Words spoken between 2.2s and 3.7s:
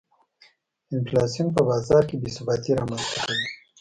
بې ثباتي رامنځته کوي.